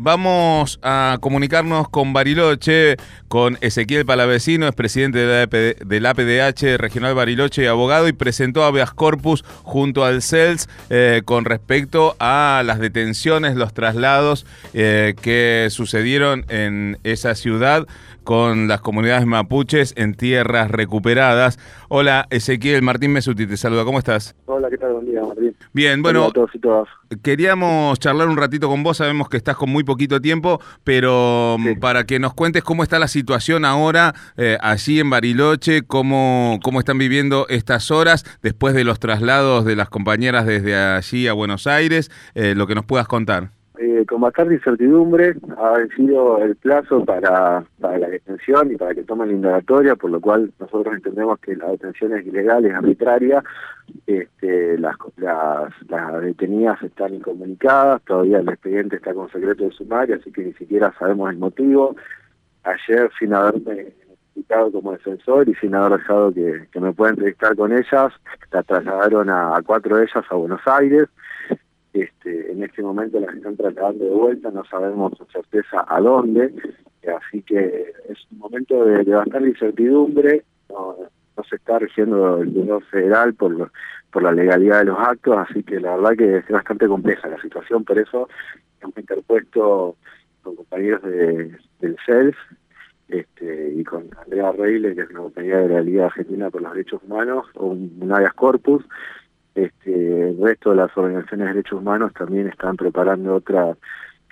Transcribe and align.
Vamos 0.00 0.78
a 0.84 1.18
comunicarnos 1.20 1.88
con 1.88 2.12
Bariloche, 2.12 2.94
con 3.26 3.58
Ezequiel 3.60 4.06
Palavecino, 4.06 4.68
es 4.68 4.74
presidente 4.76 5.18
de 5.18 6.00
la, 6.00 6.10
APDH 6.10 6.78
Regional 6.78 7.16
Bariloche 7.16 7.64
y 7.64 7.66
abogado, 7.66 8.06
y 8.06 8.12
presentó 8.12 8.62
habeas 8.62 8.92
corpus 8.94 9.42
junto 9.64 10.04
al 10.04 10.22
CELS 10.22 10.68
eh, 10.88 11.22
con 11.24 11.44
respecto 11.44 12.14
a 12.20 12.62
las 12.64 12.78
detenciones, 12.78 13.56
los 13.56 13.74
traslados 13.74 14.46
eh, 14.72 15.16
que 15.20 15.66
sucedieron 15.68 16.44
en 16.48 16.98
esa 17.02 17.34
ciudad 17.34 17.88
con 18.28 18.68
las 18.68 18.82
comunidades 18.82 19.24
mapuches 19.24 19.94
en 19.96 20.12
tierras 20.12 20.70
recuperadas. 20.70 21.58
Hola, 21.88 22.26
Ezequiel, 22.28 22.82
Martín 22.82 23.10
Mesuti 23.10 23.46
te 23.46 23.56
saluda, 23.56 23.86
¿cómo 23.86 23.98
estás? 23.98 24.36
Hola, 24.44 24.68
¿qué 24.68 24.76
tal? 24.76 24.92
Buen 24.92 25.06
día, 25.06 25.22
Martín. 25.22 25.56
Bien, 25.72 26.02
bueno, 26.02 26.26
a 26.26 26.30
todos 26.30 26.54
y 26.54 26.58
todas. 26.58 26.86
queríamos 27.22 27.98
charlar 27.98 28.28
un 28.28 28.36
ratito 28.36 28.68
con 28.68 28.82
vos, 28.82 28.98
sabemos 28.98 29.30
que 29.30 29.38
estás 29.38 29.56
con 29.56 29.70
muy 29.70 29.82
poquito 29.88 30.20
tiempo, 30.20 30.60
pero 30.84 31.56
mm, 31.58 31.80
para 31.80 32.04
que 32.04 32.20
nos 32.20 32.34
cuentes 32.34 32.62
cómo 32.62 32.84
está 32.84 33.00
la 33.00 33.08
situación 33.08 33.64
ahora 33.64 34.14
eh, 34.36 34.56
allí 34.60 35.00
en 35.00 35.10
Bariloche, 35.10 35.82
cómo, 35.82 36.60
cómo 36.62 36.78
están 36.78 36.98
viviendo 36.98 37.46
estas 37.48 37.90
horas 37.90 38.24
después 38.42 38.74
de 38.74 38.84
los 38.84 39.00
traslados 39.00 39.64
de 39.64 39.74
las 39.74 39.88
compañeras 39.88 40.46
desde 40.46 40.76
allí 40.76 41.26
a 41.26 41.32
Buenos 41.32 41.66
Aires, 41.66 42.12
eh, 42.36 42.54
lo 42.54 42.68
que 42.68 42.76
nos 42.76 42.84
puedas 42.84 43.08
contar 43.08 43.57
eh, 43.80 44.04
con 44.06 44.20
bastante 44.20 44.54
incertidumbre 44.54 45.36
ha 45.56 45.78
vencido 45.78 46.42
el 46.42 46.56
plazo 46.56 47.04
para, 47.04 47.64
la 47.78 48.08
detención 48.08 48.72
y 48.72 48.76
para 48.76 48.92
que 48.92 49.04
tomen 49.04 49.28
la 49.28 49.34
indagatoria, 49.34 49.94
por 49.94 50.10
lo 50.10 50.20
cual 50.20 50.52
nosotros 50.58 50.96
entendemos 50.96 51.38
que 51.38 51.54
la 51.54 51.70
detención 51.70 52.12
es 52.16 52.26
ilegal, 52.26 52.64
es 52.64 52.74
arbitraria, 52.74 53.44
este, 54.06 54.78
las, 54.78 54.96
las, 55.16 56.22
detenidas 56.22 56.82
están 56.82 57.14
incomunicadas, 57.14 58.02
todavía 58.02 58.38
el 58.38 58.48
expediente 58.48 58.96
está 58.96 59.14
con 59.14 59.30
secreto 59.30 59.64
de 59.64 59.70
sumario, 59.70 60.16
así 60.16 60.32
que 60.32 60.44
ni 60.44 60.52
siquiera 60.54 60.92
sabemos 60.98 61.30
el 61.30 61.38
motivo. 61.38 61.94
Ayer, 62.64 63.10
sin 63.18 63.32
haberme 63.32 63.92
invitado 64.34 64.72
como 64.72 64.92
defensor 64.92 65.48
y 65.48 65.54
sin 65.54 65.76
haber 65.76 66.00
dejado 66.00 66.34
que, 66.34 66.80
me 66.80 66.92
pueda 66.92 67.10
entrevistar 67.10 67.54
con 67.54 67.72
ellas, 67.72 68.12
la 68.50 68.62
trasladaron 68.64 69.30
a 69.30 69.60
cuatro 69.64 69.96
de 69.96 70.02
ellas 70.02 70.24
a 70.28 70.34
Buenos 70.34 70.60
Aires 70.66 71.08
este, 72.02 72.52
en 72.52 72.62
este 72.62 72.82
momento 72.82 73.20
las 73.20 73.34
están 73.34 73.56
tratando 73.56 74.04
de 74.04 74.10
vuelta, 74.10 74.50
no 74.50 74.64
sabemos 74.64 75.16
con 75.16 75.26
certeza 75.28 75.84
a 75.86 76.00
dónde, 76.00 76.52
así 77.16 77.42
que 77.42 77.92
es 78.08 78.18
un 78.32 78.38
momento 78.38 78.84
de, 78.84 79.04
bastante 79.04 79.48
incertidumbre, 79.48 80.44
no, 80.68 80.96
se 81.48 81.56
está 81.56 81.78
rigiendo 81.78 82.38
el 82.38 82.50
gobierno 82.50 82.80
federal 82.80 83.34
por, 83.34 83.70
por 84.10 84.22
la 84.22 84.32
legalidad 84.32 84.80
de 84.80 84.86
los 84.86 84.98
actos, 84.98 85.36
así 85.38 85.62
que 85.62 85.80
la 85.80 85.96
verdad 85.96 86.16
que 86.16 86.36
es 86.38 86.48
bastante 86.48 86.88
compleja 86.88 87.28
la 87.28 87.40
situación, 87.40 87.84
por 87.84 87.98
eso 87.98 88.28
hemos 88.80 88.98
interpuesto 88.98 89.96
con 90.42 90.56
compañeros 90.56 91.02
de, 91.02 91.56
del 91.80 91.96
CELF 92.04 92.36
este, 93.08 93.72
y 93.74 93.84
con 93.84 94.10
Andrea 94.22 94.52
Reile, 94.52 94.94
que 94.94 95.02
es 95.02 95.10
una 95.10 95.20
compañía 95.20 95.58
de 95.58 95.68
la 95.68 95.80
Liga 95.80 96.06
Argentina 96.06 96.50
por 96.50 96.62
los 96.62 96.72
Derechos 96.72 97.00
Humanos, 97.04 97.46
un, 97.54 97.96
un 98.00 98.12
habeas 98.12 98.34
corpus, 98.34 98.84
este, 99.64 100.30
el 100.30 100.38
resto 100.40 100.70
de 100.70 100.76
las 100.76 100.96
organizaciones 100.96 101.46
de 101.46 101.54
derechos 101.54 101.80
humanos 101.80 102.12
también 102.14 102.48
están 102.48 102.76
preparando 102.76 103.34
otras 103.34 103.76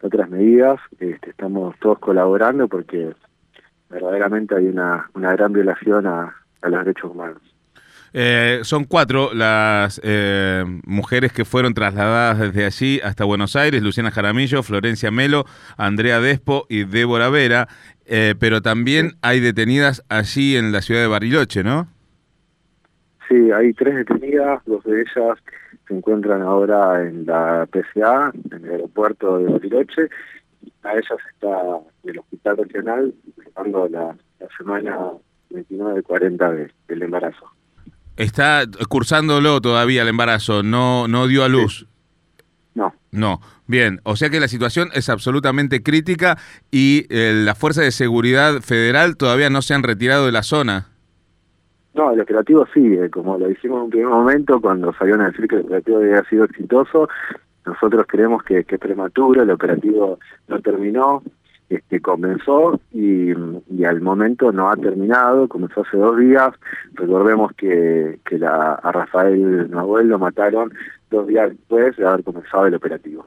otras 0.03 0.29
medidas. 0.29 0.79
Este, 0.99 1.31
estamos 1.31 1.75
todos 1.81 1.99
colaborando 1.99 2.69
porque 2.69 3.15
verdaderamente 3.89 4.55
hay 4.55 4.67
una, 4.67 5.09
una 5.15 5.33
gran 5.33 5.53
violación 5.53 6.07
a, 6.07 6.35
los 6.63 6.85
derechos 6.85 7.13
humanos. 7.13 7.39
Eh, 8.13 8.61
son 8.63 8.85
cuatro 8.85 9.33
las 9.35 10.01
eh, 10.03 10.65
mujeres 10.85 11.33
que 11.33 11.45
fueron 11.45 11.75
trasladadas 11.75 12.39
desde 12.39 12.65
allí 12.65 13.01
hasta 13.05 13.25
Buenos 13.25 13.55
Aires, 13.57 13.83
Luciana 13.83 14.11
Jaramillo, 14.11 14.63
Florencia 14.63 15.11
Melo, 15.11 15.45
Andrea 15.77 16.19
Despo 16.19 16.67
y 16.69 16.85
Débora 16.85 17.29
Vera, 17.29 17.69
eh, 18.07 18.35
pero 18.39 18.63
también 18.63 19.17
hay 19.23 19.41
detenidas 19.41 20.03
allí 20.09 20.57
en 20.57 20.73
la 20.73 20.83
ciudad 20.83 21.03
de 21.03 21.09
Bariloche, 21.09 21.63
¿no? 21.63 21.89
Sí, 23.29 23.51
hay 23.51 23.73
tres 23.73 23.97
detenidas, 23.97 24.63
dos 24.67 24.85
de 24.85 25.01
ellas 25.01 25.39
se 25.87 25.95
encuentran 25.95 26.43
ahora 26.43 27.03
en 27.03 27.27
la 27.27 27.67
PCA, 27.71 28.33
en 28.51 28.65
el 28.65 28.71
aeropuerto 28.71 29.39
de 29.39 29.53
Bariloche, 29.53 30.09
a 30.83 30.93
ellas 30.93 31.19
está 31.33 31.57
el 32.05 32.19
Hospital 32.19 32.57
Regional, 32.59 33.15
esperando 33.37 33.89
la, 33.89 34.17
semana 34.57 34.97
29-40 35.51 36.71
del 36.89 37.03
embarazo. 37.03 37.47
Está 38.17 38.65
cursándolo 38.89 39.61
todavía 39.61 40.03
el 40.03 40.09
embarazo, 40.09 40.63
no, 40.63 41.09
no 41.09 41.27
dio 41.27 41.45
a 41.45 41.49
luz. 41.49 41.87
No. 42.75 42.95
No. 43.11 43.41
Bien, 43.67 44.01
o 44.05 44.17
sea 44.17 44.31
que 44.31 44.41
la 44.41 44.49
situación 44.49 44.91
es 44.93 45.09
absolutamente 45.09 45.83
crítica 45.83 46.39
y 46.71 47.07
eh, 47.11 47.33
las 47.35 47.59
fuerzas 47.59 47.85
de 47.85 47.91
seguridad 47.91 48.61
federal 48.61 49.17
todavía 49.17 49.51
no 49.51 49.63
se 49.63 49.75
han 49.75 49.83
retirado 49.83 50.27
de 50.27 50.33
la 50.33 50.43
zona. 50.43 50.89
No, 51.97 52.13
el 52.13 52.21
operativo 52.21 52.67
sigue, 52.75 53.09
como 53.09 53.39
lo 53.39 53.49
dijimos 53.49 53.79
en 53.79 53.85
un 53.85 53.91
primer 53.91 54.09
momento 54.09 54.61
cuando 54.61 54.93
salieron 54.93 55.23
a 55.23 55.31
decir 55.31 55.49
que 55.49 55.57
el 55.57 55.63
operativo 55.63 55.99
había 55.99 56.23
sido 56.25 56.45
exitoso, 56.45 57.09
nosotros 57.65 58.07
creemos 58.07 58.43
que, 58.43 58.65
que 58.65 58.75
es 58.75 58.81
prematuro, 58.81 59.43
el 59.43 59.51
operativo 59.51 60.19
no 60.47 60.61
terminó, 60.61 61.23
este 61.71 62.01
comenzó 62.01 62.79
y, 62.93 63.31
y, 63.31 63.85
al 63.85 64.03
momento 64.03 64.53
no 64.53 64.71
ha 64.71 64.77
terminado, 64.77 65.49
comenzó 65.49 65.81
hace 65.81 65.97
dos 65.97 66.19
días, 66.19 66.51
recordemos 66.93 67.53
que, 67.55 68.21
que 68.25 68.39
la, 68.39 68.75
a 68.75 68.93
Rafael 68.93 69.71
Nahuel 69.71 70.09
lo 70.09 70.19
mataron 70.19 70.73
dos 71.11 71.27
días 71.27 71.49
después 71.49 71.97
de 71.97 72.07
haber 72.07 72.23
comenzado 72.23 72.67
el 72.67 72.75
operativo. 72.75 73.27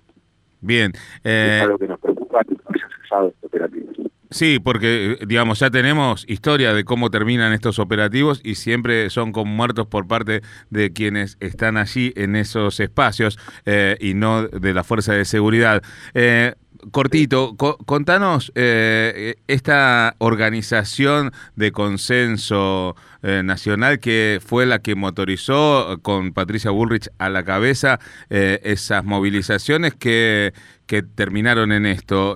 Bien. 0.62 0.91
Eh... 1.24 1.58
Es 1.58 1.63
algo 1.63 1.78
que 1.79 1.88
nos 1.88 2.00
preocupa 2.00 2.44
que 2.44 2.53
no 2.53 2.62
haya 2.68 2.88
cesado 3.02 3.28
este 3.29 3.47
operativo. 3.47 3.91
Sí, 4.31 4.59
porque 4.59 5.17
digamos 5.28 5.59
ya 5.59 5.72
tenemos 5.72 6.23
historia 6.28 6.72
de 6.73 6.85
cómo 6.85 7.09
terminan 7.09 7.51
estos 7.51 7.79
operativos 7.79 8.41
y 8.44 8.56
siempre 8.56 9.09
son 9.09 9.31
con 9.31 9.47
muertos 9.47 9.88
por 9.88 10.07
parte 10.07 10.41
de 10.69 10.94
quienes 10.94 11.38
están 11.40 11.78
allí 11.78 12.13
en 12.16 12.35
esos 12.35 12.79
espacios 12.79 13.40
eh, 13.66 13.97
y 14.00 14.13
no 14.13 14.47
de 14.47 14.73
la 14.75 14.84
fuerza 14.84 15.13
de 15.13 15.25
seguridad. 15.25 15.81
Eh, 16.13 16.53
cortito, 16.91 17.56
contanos 17.56 18.51
eh, 18.56 19.35
esta 19.47 20.16
organización 20.19 21.31
de 21.56 21.72
consenso 21.72 22.95
eh, 23.22 23.41
nacional 23.44 24.00
que 24.00 24.40
fue 24.45 24.66
la 24.66 24.79
que 24.79 24.95
motorizó 24.95 26.00
con 26.01 26.34
Patricia 26.34 26.72
Bullrich 26.72 27.09
a 27.17 27.29
la 27.29 27.44
cabeza 27.44 28.00
eh, 28.29 28.59
esas 28.63 29.03
movilizaciones 29.03 29.94
que, 29.94 30.53
que 30.85 31.03
terminaron 31.03 31.72
en 31.72 31.85
esto. 31.85 32.35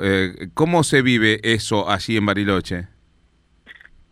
¿Cómo 0.54 0.84
se 0.84 1.02
vive 1.02 1.40
eso 1.44 1.90
allí 1.90 2.18
en 2.18 2.26
Bariloche? 2.26 2.93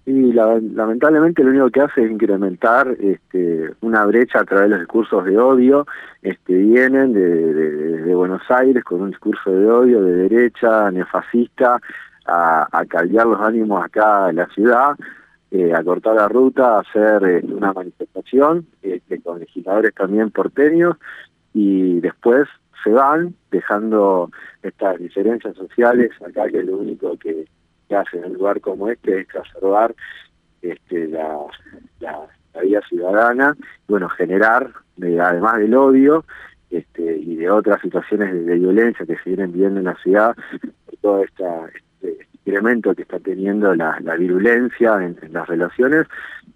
Y 0.06 0.34
lamentablemente 0.34 1.44
lo 1.44 1.51
único 1.51 1.69
que 1.69 1.81
hace 1.81 2.03
es 2.03 2.12
incrementar 2.12 2.95
este, 3.00 3.69
una 3.81 4.06
brecha 4.06 4.39
a 4.39 4.45
través 4.45 4.63
de 4.63 4.69
los 4.69 4.79
discursos 4.79 5.25
de 5.25 5.38
odio. 5.38 5.85
Este, 6.22 6.53
vienen 6.53 7.13
de, 7.13 8.16
Buenos 8.16 8.41
Aires 8.50 8.84
con 8.84 9.01
un 9.01 9.09
discurso 9.09 9.51
de 9.51 9.69
odio 9.69 10.01
de 10.01 10.28
derecha, 10.28 10.91
neofascista, 10.91 11.79
a, 12.25 12.67
a 12.72 12.85
caldear 12.85 13.25
los 13.25 13.41
ánimos 13.41 13.84
acá 13.84 14.29
en 14.29 14.35
la 14.38 14.47
ciudad, 14.47 14.95
eh, 15.51 15.73
a 15.73 15.84
cortar 15.84 16.16
la 16.16 16.28
ruta, 16.28 16.78
a 16.78 16.79
hacer 16.79 17.23
este, 17.25 17.53
una 17.53 17.73
manifestación 17.73 18.66
este, 18.81 19.22
con 19.22 19.39
legisladores 19.39 19.94
también 19.94 20.31
porteños 20.31 20.95
y 21.53 22.00
después 22.00 22.47
se 22.83 22.91
van 22.91 23.35
dejando 23.51 24.31
estas 24.63 24.97
diferencias 25.00 25.56
sociales 25.56 26.12
acá 26.25 26.47
que 26.47 26.59
es 26.59 26.66
lo 26.66 26.78
único 26.78 27.18
que 27.18 27.45
que 27.91 27.97
hace 27.97 28.18
en 28.18 28.25
un 28.25 28.34
lugar 28.35 28.62
como 28.62 28.90
este 28.90 29.16
es 29.16 29.22
exacerbar 29.22 29.94
este, 30.62 31.07
la, 31.09 31.40
la, 32.00 32.19
vida 32.62 32.81
ciudadana 32.88 33.56
y 33.59 33.91
bueno, 33.91 34.07
generar, 34.09 34.72
además 34.97 35.57
del 35.57 35.75
odio 35.75 36.24
este, 36.69 37.18
y 37.18 37.35
de 37.35 37.50
otras 37.50 37.81
situaciones 37.81 38.46
de, 38.46 38.56
violencia 38.56 39.06
que 39.06 39.18
se 39.18 39.31
vienen 39.31 39.51
viendo 39.51 39.80
en 39.80 39.85
la 39.85 39.96
ciudad, 39.96 40.35
todo 41.01 41.24
esta, 41.24 41.68
este 42.00 42.27
incremento 42.45 42.95
que 42.95 43.01
está 43.01 43.19
teniendo 43.19 43.75
la, 43.75 44.00
la 44.01 44.16
virulencia 44.16 45.04
en, 45.04 45.18
las 45.33 45.48
relaciones, 45.48 46.07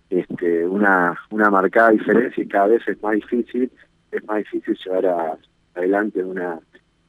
este, 0.10 0.66
una, 0.66 1.18
una 1.32 1.50
marcada 1.50 1.90
diferencia 1.90 2.44
y 2.44 2.48
cada 2.48 2.68
vez 2.68 2.88
es 2.88 3.02
más 3.02 3.16
difícil, 3.16 3.70
es 4.12 4.24
más 4.26 4.38
difícil 4.38 4.78
llevar 4.86 5.38
adelante 5.76 6.24
una 6.24 6.60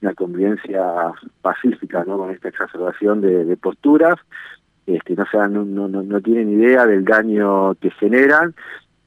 una 0.02 0.14
convivencia 0.14 1.12
pacífica 1.42 2.04
¿no? 2.04 2.18
con 2.18 2.30
esta 2.30 2.48
exacerbación 2.48 3.20
de, 3.20 3.56
posturas, 3.56 4.16
este, 4.86 5.14
no, 5.14 5.24
se 5.26 5.36
no, 5.48 5.64
no, 5.64 5.88
no 5.88 6.20
tienen 6.20 6.50
idea 6.50 6.86
del 6.86 7.04
daño 7.04 7.74
que 7.76 7.90
generan. 7.92 8.54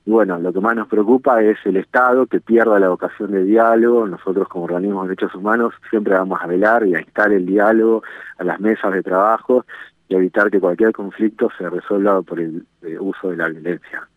Y 0.06 0.12
bueno, 0.12 0.40
lo 0.40 0.52
que 0.52 0.60
más 0.60 0.76
nos 0.76 0.88
preocupa 0.88 1.42
es 1.44 1.58
el 1.66 1.78
Estado 1.78 2.26
que 2.26 2.42
pierda 2.42 2.80
la 2.80 2.90
vocación 2.90 3.32
de 3.32 3.44
diálogo. 3.44 4.08
Nosotros 4.08 4.48
como 4.48 4.66
organismos 4.66 5.04
de 5.04 5.10
derechos 5.10 5.36
humanos 5.36 5.74
siempre 5.90 6.16
vamos 6.16 6.40
a 6.42 6.48
velar 6.48 6.86
y 6.86 6.96
a 6.96 7.00
instar 7.00 7.32
el 7.32 7.46
diálogo 7.46 8.04
a 8.38 8.44
las 8.44 8.60
mesas 8.60 8.92
de 8.92 9.04
trabajo 9.04 9.66
y 10.08 10.16
evitar 10.16 10.50
que 10.50 10.60
cualquier 10.60 10.92
conflicto 10.92 11.50
se 11.58 11.70
resuelva 11.70 12.22
por 12.24 12.40
el, 12.40 12.66
el 12.82 13.00
uso 13.00 13.30
de 13.30 13.38
la 13.38 13.48
violencia. 13.50 14.09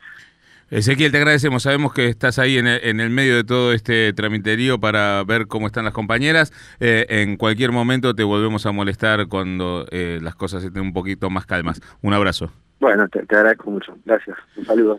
Ezequiel, 0.72 1.12
te 1.12 1.18
agradecemos. 1.18 1.64
Sabemos 1.64 1.92
que 1.92 2.06
estás 2.06 2.38
ahí 2.38 2.56
en 2.56 2.66
el, 2.66 3.10
medio 3.10 3.36
de 3.36 3.44
todo 3.44 3.74
este 3.74 4.10
tramiterío 4.14 4.80
para 4.80 5.22
ver 5.22 5.46
cómo 5.46 5.66
están 5.66 5.84
las 5.84 5.92
compañeras. 5.92 6.50
Eh, 6.80 7.04
en 7.10 7.36
cualquier 7.36 7.72
momento 7.72 8.14
te 8.14 8.22
volvemos 8.22 8.64
a 8.64 8.72
molestar 8.72 9.28
cuando 9.28 9.84
eh, 9.90 10.18
las 10.22 10.34
cosas 10.34 10.64
estén 10.64 10.80
un 10.80 10.94
poquito 10.94 11.28
más 11.28 11.44
calmas. 11.44 11.82
Un 12.00 12.14
abrazo. 12.14 12.50
Bueno, 12.80 13.06
te 13.08 13.18
agradezco 13.18 13.70
mucho. 13.70 13.98
Gracias. 14.06 14.38
Un 14.56 14.64
saludo. 14.64 14.98